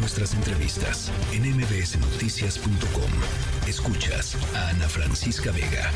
[0.00, 3.10] nuestras entrevistas en mbsnoticias.com.
[3.68, 5.90] Escuchas a Ana Francisca Vega.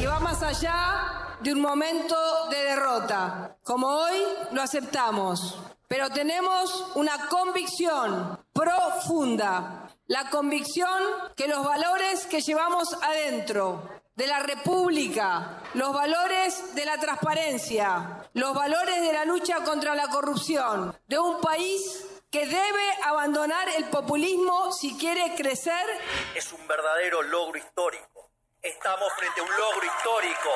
[0.00, 2.16] Y más allá de un momento
[2.50, 3.58] de derrota.
[3.62, 4.16] Como hoy
[4.52, 5.58] lo aceptamos.
[5.86, 9.90] Pero tenemos una convicción profunda.
[10.06, 11.02] La convicción
[11.36, 18.54] que los valores que llevamos adentro de la República, los valores de la transparencia, los
[18.54, 24.72] valores de la lucha contra la corrupción, de un país que debe abandonar el populismo
[24.72, 25.86] si quiere crecer.
[26.34, 28.32] Es un verdadero logro histórico.
[28.60, 30.50] Estamos frente a un logro histórico.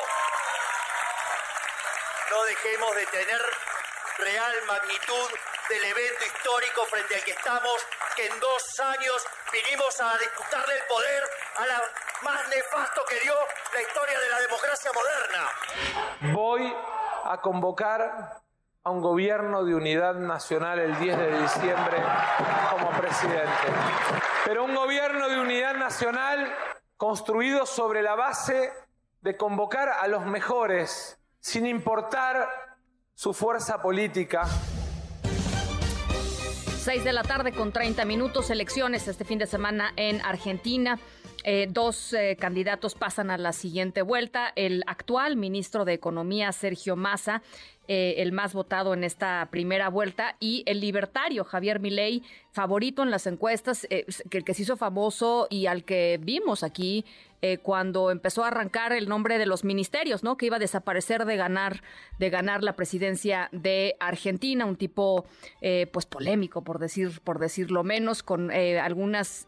[2.31, 3.41] No dejemos de tener
[4.17, 5.29] real magnitud
[5.69, 7.87] del evento histórico frente al que estamos,
[8.17, 11.23] que en dos años vinimos a disputarle el poder
[11.59, 11.81] a la
[12.23, 13.35] más nefasto que dio
[13.73, 16.33] la historia de la democracia moderna.
[16.33, 16.75] Voy
[17.23, 18.38] a convocar
[18.83, 21.97] a un gobierno de unidad nacional el 10 de diciembre
[22.71, 23.49] como presidente.
[24.45, 26.49] Pero un gobierno de unidad nacional
[26.95, 28.71] construido sobre la base
[29.21, 32.47] de convocar a los mejores, sin importar
[33.13, 34.47] su fuerza política.
[36.79, 40.97] 6 de la tarde con 30 minutos, elecciones este fin de semana en Argentina.
[41.51, 44.53] Eh, dos eh, candidatos pasan a la siguiente vuelta.
[44.55, 47.41] El actual ministro de Economía, Sergio Massa,
[47.87, 53.09] eh, el más votado en esta primera vuelta, y el libertario Javier Milei, favorito en
[53.09, 57.03] las encuestas, que, que se hizo famoso y al que vimos aquí
[57.63, 60.35] cuando empezó a arrancar el nombre de los ministerios, ¿no?
[60.35, 61.81] Que iba a desaparecer de ganar,
[62.17, 65.25] de ganar la presidencia de Argentina, un tipo,
[65.93, 69.47] pues polémico por decir, por decirlo menos, con algunas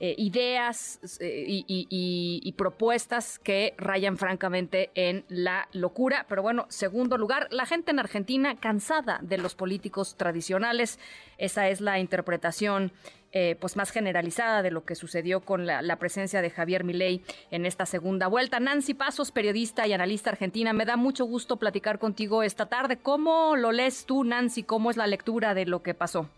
[0.00, 6.26] em, ideas y, propuestas que rayan francamente en la locura.
[6.28, 10.98] Pero bueno, segundo lugar, la gente en Argentina cansada de los políticos tradicionales.
[11.38, 12.92] Esa es la interpretación
[13.30, 17.66] eh, pues más generalizada de lo que sucedió con la, presencia de Javier Milei en
[17.66, 18.58] esta segunda vuelta.
[18.58, 22.96] Nancy Pasos, periodista y analista argentina, me da mucho gusto platicar contigo esta tarde.
[22.96, 24.62] ¿Cómo lo lees tú, Nancy?
[24.62, 26.30] ¿Cómo es la lectura de lo que pasó?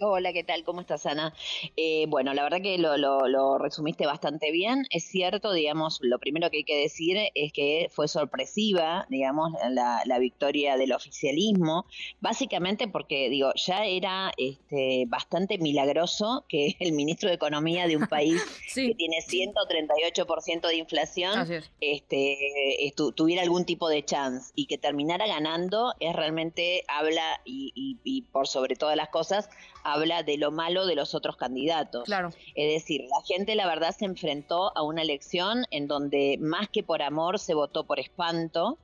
[0.00, 0.62] Hola, ¿qué tal?
[0.62, 1.34] ¿Cómo estás, Ana?
[1.76, 4.86] Eh, bueno, la verdad que lo, resumiste bastante bien.
[4.90, 10.18] Es cierto, digamos, lo primero que hay que decir es que fue sorpresiva, digamos, la,
[10.20, 11.84] victoria del oficialismo,
[12.20, 18.06] básicamente porque, digo, ya era este, bastante milagroso que el ministro de Economía de un
[18.06, 18.40] país
[18.74, 21.48] que tiene 138% de inflación
[21.80, 27.72] este, tuviera algún tipo de chance y que terminara ganando es realmente habla y,
[28.04, 29.48] y por sobre todas las cosas
[29.92, 32.04] habla de lo malo de los otros candidatos.
[32.04, 32.30] Claro.
[32.54, 36.82] Es decir, la gente la verdad se enfrentó a una elección en donde más que
[36.82, 38.78] por amor se votó por espanto.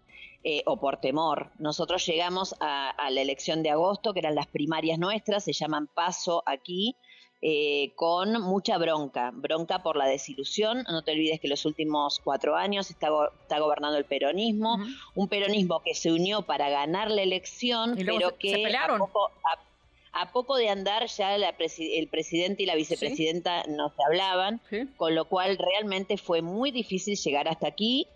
[0.47, 1.51] Eh, o por temor.
[1.59, 6.43] Nosotros llegamos a, la elección de agosto, que eran las primarias nuestras, se llaman paso
[6.45, 6.97] aquí,
[7.41, 10.85] eh, con mucha bronca, bronca por la desilusión.
[10.91, 13.09] No te olvides que los últimos cuatro años está,
[13.41, 14.77] está gobernando el peronismo,
[15.15, 19.59] un peronismo que se unió para ganar la elección, pero que a poco, a
[20.33, 24.61] poco de andar ya el presidente y la vicepresidenta no se hablaban,
[24.97, 28.07] con lo cual realmente fue muy difícil llegar hasta aquí.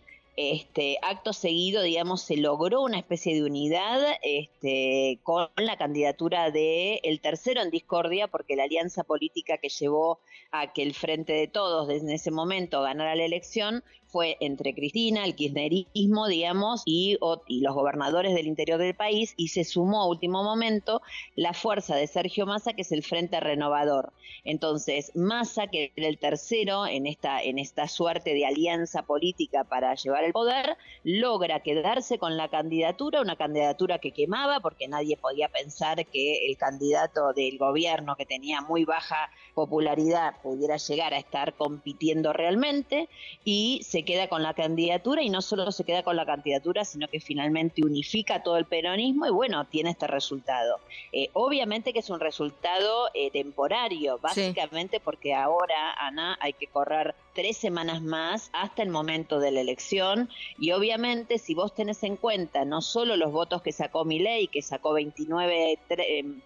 [0.40, 7.00] Este, acto seguido, digamos, se logró una especie de unidad este, con la candidatura de
[7.02, 10.20] el tercero en discordia, porque la alianza política que llevó
[10.52, 15.24] a que el Frente de Todos desde ese momento ganara la elección fue entre Cristina,
[15.24, 20.42] el kirchnerismo, digamos, y, los gobernadores del interior del país, y se sumó a último
[20.42, 21.02] momento
[21.36, 24.12] la fuerza de Sergio Massa, que es el Frente Renovador.
[24.44, 29.94] Entonces, Massa, que era el tercero en esta, en esta suerte de alianza política para
[29.94, 35.48] llevar el poder, logra quedarse con la candidatura, una candidatura que quemaba, porque nadie podía
[35.48, 41.54] pensar que el candidato del gobierno, que tenía muy baja popularidad, pudiera llegar a estar
[41.54, 43.08] compitiendo realmente,
[43.44, 46.84] y se se queda con la candidatura y no solo se queda con la candidatura,
[46.84, 50.78] sino que finalmente unifica todo el peronismo y bueno, tiene este resultado.
[51.10, 57.16] Eh, obviamente que es un resultado eh, temporario, básicamente porque ahora, Ana, hay que correr
[57.38, 60.28] tres semanas más hasta el momento de la elección.
[60.58, 64.60] Y obviamente si vos tenés en cuenta no solo los votos que sacó ley que
[64.60, 65.78] sacó 29,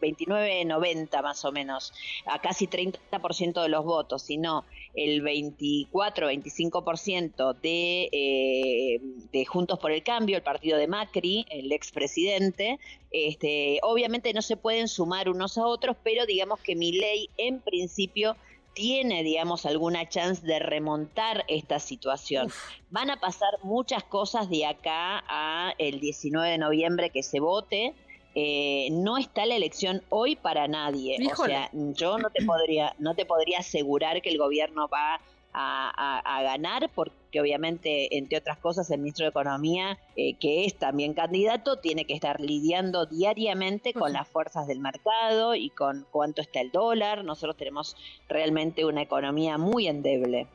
[0.02, 1.94] 29 90 más o menos,
[2.26, 9.00] a casi 30% de los votos, sino el 24, 25% de, eh,
[9.32, 12.78] de Juntos por el Cambio, el partido de Macri, el expresidente,
[13.10, 17.60] este, obviamente no se pueden sumar unos a otros, pero digamos que mi ley en
[17.60, 18.36] principio
[18.74, 22.50] tiene, digamos, alguna chance de remontar esta situación.
[22.90, 27.94] Van a pasar muchas cosas de acá a el 19 de noviembre que se vote.
[28.34, 31.18] eh, no está la elección hoy para nadie.
[31.30, 35.20] O sea, yo no te podría, no te podría asegurar que el gobierno va
[35.54, 41.14] a, ganar, porque obviamente, entre otras cosas, el ministro de Economía, eh, que es también
[41.14, 46.60] candidato, tiene que estar lidiando diariamente con las fuerzas del mercado y con cuánto está
[46.60, 47.24] el dólar.
[47.24, 47.96] Nosotros tenemos
[48.28, 50.46] realmente una economía muy endeble.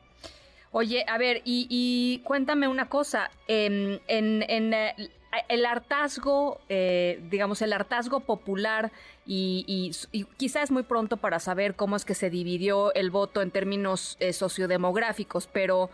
[0.70, 4.94] Oye, a ver, y, cuéntame una cosa, em, en, en, eh,
[5.48, 8.92] el hartazgo, eh, digamos, el hartazgo popular
[9.26, 9.64] y,
[10.12, 13.50] y, quizás es muy pronto para saber cómo es que se dividió el voto en
[13.50, 15.90] términos eh, sociodemográficos, pero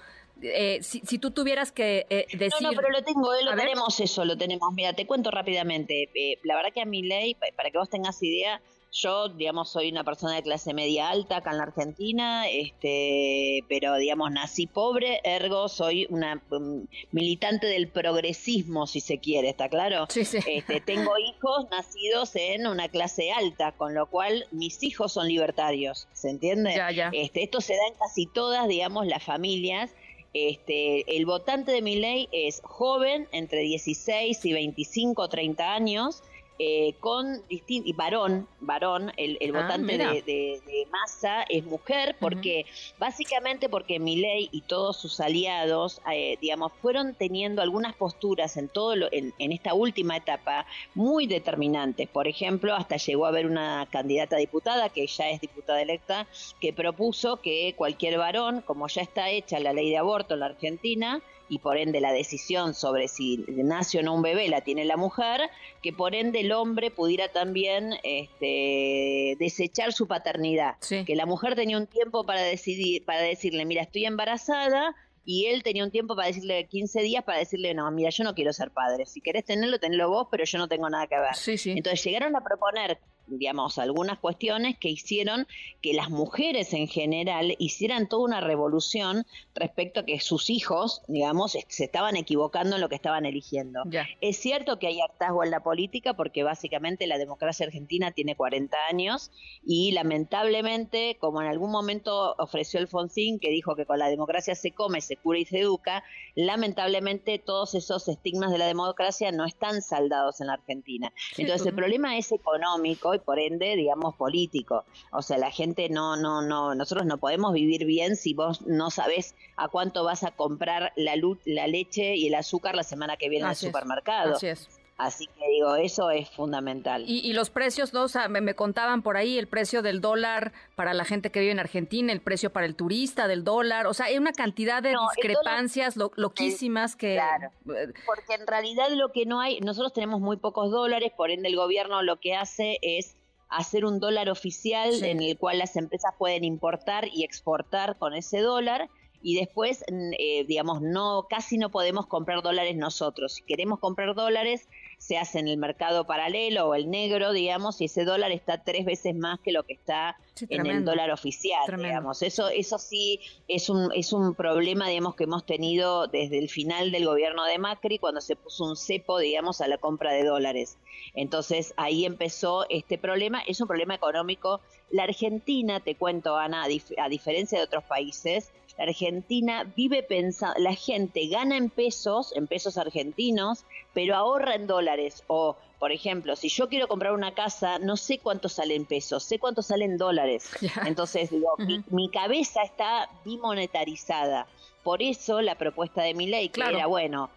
[0.80, 2.60] si, tú tuvieras que decir...
[2.60, 4.72] No, no, pero lo tengo, lo tenemos eso, lo tenemos.
[4.74, 6.10] Mira, te cuento rápidamente.
[6.42, 8.60] la verdad que a mi ley, para que vos tengas idea,
[8.94, 13.96] yo, digamos, soy una persona de clase media alta acá en la Argentina, este, pero,
[13.96, 20.06] digamos, nací pobre, ergo soy una um, militante del progresismo, si se quiere, ¿está claro?
[20.10, 20.38] Sí, sí.
[20.46, 26.06] Este, tengo hijos nacidos en una clase alta, con lo cual mis hijos son libertarios,
[26.12, 26.72] ¿se entiende?
[26.76, 27.10] Ya, ya.
[27.12, 29.90] Este, esto se da en casi todas, digamos, las familias.
[30.34, 36.22] Este, el votante de mi ley es joven, entre 16 y 25 o 30 años,
[36.58, 42.66] eh, con y varón, varón, el, el ah, votante de, de, Massa es mujer, porque
[42.96, 48.94] básicamente porque Milei y todos sus aliados, eh, digamos, fueron teniendo algunas posturas en todo
[49.10, 52.08] en, esta última etapa muy determinantes.
[52.08, 56.28] Por ejemplo, hasta llegó a haber una candidata diputada que ya es diputada electa
[56.60, 60.46] que propuso que cualquier varón, como ya está hecha la ley de aborto en la
[60.46, 61.20] Argentina,
[61.54, 64.96] y por ende la decisión sobre si nace o no un bebé la tiene la
[64.96, 65.42] mujer,
[65.82, 70.74] que por ende el hombre pudiera también este, desechar su paternidad.
[70.80, 75.62] Que la mujer tenía un tiempo para decidir, para decirle, mira, estoy embarazada, y él
[75.62, 78.72] tenía un tiempo para decirle 15 días para decirle, no, mira, yo no quiero ser
[78.72, 81.34] padre, si querés tenerlo, tenlo vos, pero yo no tengo nada que ver.
[81.76, 85.46] Entonces llegaron a proponer digamos, algunas cuestiones que hicieron
[85.80, 91.56] que las mujeres en general hicieran toda una revolución respecto a que sus hijos, digamos,
[91.68, 93.82] se estaban equivocando en lo que estaban eligiendo.
[94.20, 98.76] Es cierto que hay hartazgo en la política porque básicamente la democracia argentina tiene 40
[98.88, 99.30] años
[99.64, 104.72] y lamentablemente, como en algún momento ofreció Alfonsín, que dijo que con la democracia se
[104.72, 106.04] come, se cura y se educa,
[106.34, 111.12] lamentablemente todos esos estigmas de la democracia no están saldados en la Argentina.
[111.36, 114.84] Entonces el problema es económico y por ende, digamos, político.
[115.12, 118.90] O sea, la gente no, no, no, nosotros no podemos vivir bien si vos no
[118.90, 121.14] sabés a cuánto vas a comprar la,
[121.44, 124.34] la leche y el azúcar la semana que viene en el supermercado.
[124.34, 124.68] Así es.
[124.96, 127.04] Así que digo, eso es fundamental.
[127.06, 128.04] Y, los precios, ¿no?
[128.04, 131.50] O sea, me, contaban por ahí el precio del dólar para la gente que vive
[131.50, 133.88] en Argentina, el precio para el turista del dólar.
[133.88, 137.14] O sea, hay una cantidad de discrepancias loquísimas que...
[137.14, 141.32] Claro, eh, porque en realidad lo que no hay, nosotros tenemos muy pocos dólares, por
[141.32, 143.16] ende el gobierno lo que hace es
[143.48, 148.38] hacer un dólar oficial en el cual las empresas pueden importar y exportar con ese
[148.38, 148.88] dólar
[149.24, 153.32] y después, eh, digamos, no casi no podemos comprar dólares nosotros.
[153.32, 154.68] Si queremos comprar dólares,
[155.04, 158.86] se hace en el mercado paralelo o el negro, digamos, y ese dólar está tres
[158.86, 160.16] veces más que lo que está
[160.48, 162.22] en el dólar oficial, digamos.
[162.22, 166.90] Eso, eso sí es un, es un problema, digamos, que hemos tenido desde el final
[166.90, 170.78] del gobierno de Macri, cuando se puso un cepo, digamos, a la compra de dólares.
[171.14, 174.62] Entonces ahí empezó este problema, es un problema económico.
[174.90, 180.74] La Argentina, te cuento, Ana, a diferencia de otros países, la Argentina vive pensando, la
[180.74, 185.22] gente gana en pesos, en pesos argentinos, pero ahorra en dólares.
[185.28, 189.22] O, por ejemplo, si yo quiero comprar una casa, no sé cuánto sale en pesos,
[189.22, 190.50] sé cuánto sale en dólares.
[190.86, 191.54] Entonces, digo,
[191.90, 194.46] mi, cabeza está bimonetarizada.
[194.82, 197.30] Por eso la propuesta de mi ley, que era, bueno,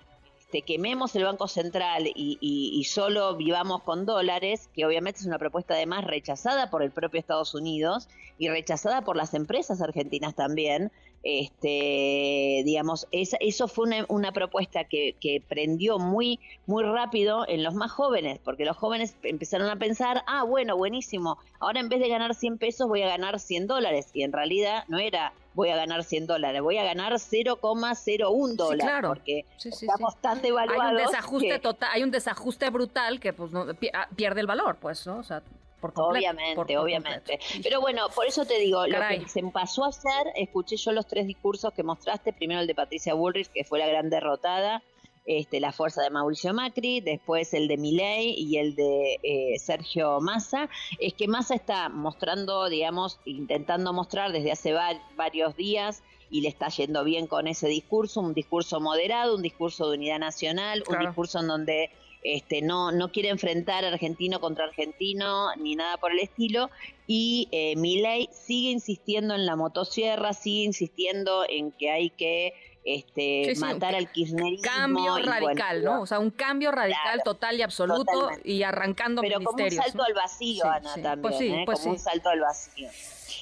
[0.47, 5.37] este, quememos el Banco Central y, y, solo vivamos con dólares, que obviamente es una
[5.37, 10.89] propuesta además rechazada por el propio Estados Unidos y rechazada por las empresas argentinas también,
[11.21, 18.39] este, digamos, eso fue una, propuesta que, prendió muy, muy rápido en los más jóvenes,
[18.41, 22.57] porque los jóvenes empezaron a pensar, ah, bueno, buenísimo, ahora en vez de ganar 100
[22.57, 26.27] pesos voy a ganar 100 dólares, y en realidad no era voy a ganar 100
[26.27, 29.07] dólares, voy a ganar 0,01 dólares, claro.
[29.07, 30.83] porque estamos tan devaluados.
[30.83, 34.77] Hay un desajuste total, hay un desajuste brutal que pues no, ah, pierde el valor,
[34.79, 35.17] pues, ¿no?
[35.17, 35.41] O sea,
[35.81, 37.39] obviamente, obviamente.
[37.63, 41.07] Pero bueno, por eso te digo, lo que se pasó a hacer, escuché yo los
[41.07, 44.83] tres discursos que mostraste, primero el de Patricia Bullrich, que fue la gran derrotada,
[45.27, 50.21] este, la fuerza de Mauricio Macri, después el de Milei y el de eh, Sergio
[50.21, 50.69] Massa,
[50.99, 54.73] es que Massa está mostrando, digamos, intentando mostrar desde hace
[55.17, 59.89] varios días y le está yendo bien con ese discurso, un discurso moderado, un discurso
[59.89, 61.89] de unidad nacional, un discurso en donde
[62.23, 66.69] este, no, no quiere enfrentar argentino contra argentino ni nada por el estilo.
[67.05, 72.53] Y eh, Milei sigue insistiendo en la motosierra, sigue insistiendo en que hay que
[72.87, 74.63] este, matar al kirchnerismo.
[74.63, 76.01] Cambio radical, ¿no?
[76.01, 80.13] O sea, un cambio radical total y absoluto y arrancando Pero como un salto al
[80.13, 81.63] vacío, Ana, pues también, ¿eh?
[81.65, 82.89] pues como un salto al vacío.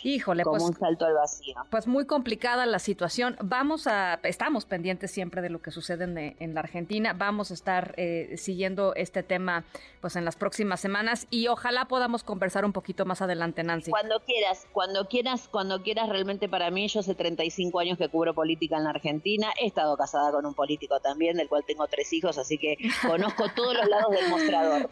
[0.04, 1.56] Híjole, como pues, un salto al vacío.
[1.70, 3.38] Pues muy complicada la situación.
[3.42, 7.14] Vamos a, estamos pendientes siempre de lo que sucede en, la Argentina.
[7.14, 9.64] Vamos a estar eh, siguiendo este tema,
[10.02, 13.92] pues en las próximas semanas y ojalá podamos conversar un poquito más adelante, Nancy.
[13.92, 16.10] Cuando quieras, cuando quieras, cuando quieras.
[16.10, 19.52] Realmente para mí, yo hace 35 años que cubro política en la Argentina.
[19.60, 23.46] He estado casada con un político también, del cual tengo tres hijos, así que conozco
[23.56, 24.88] todos los lados del mostrador.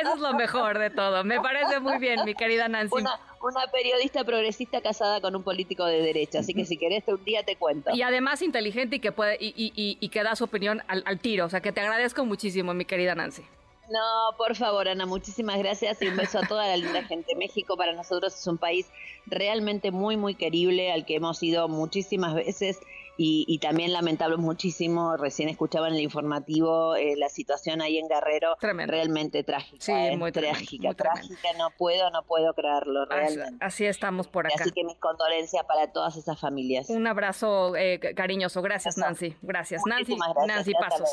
[0.00, 1.24] Eso es lo mejor de todo.
[1.24, 6.00] Me parece muy bien, mi querida Nancy una, periodista progresista casada con un político de
[6.00, 7.90] derecha, así que si querés un día te cuento.
[7.94, 11.18] Y además inteligente y que puede y, y, y que da su opinión al, al
[11.18, 13.42] tiro, o sea que te agradezco muchísimo, mi querida Nancy.
[13.90, 17.34] No, por favor, Ana, muchísimas gracias y un beso a toda la linda gente.
[17.34, 18.86] México para nosotros es un país
[19.26, 22.80] realmente muy, muy querible, al que hemos ido muchísimas veces
[23.16, 28.56] y, también lamentable muchísimo, recién escuchaba en el informativo eh, la situación ahí en Guerrero,
[28.60, 29.84] realmente trágica.
[29.84, 30.16] Sí, ¿eh?
[30.16, 33.64] muy trágica, trágica, no puedo, no puedo creerlo, realmente.
[33.64, 34.56] Así, estamos por acá.
[34.60, 36.88] Así que mis condolencias para todas esas familias.
[36.90, 39.82] Un abrazo eh, cariñoso, gracias Nancy, gracias.
[39.86, 40.16] Nancy,
[40.46, 41.10] Nancy Pasos,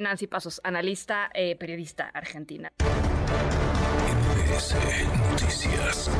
[0.00, 2.72] Nancy Pasos, analista, periodista argentina.
[5.30, 6.10] Noticias.